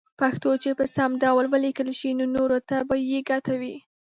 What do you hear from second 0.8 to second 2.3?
سم ډول وليکلې شي نو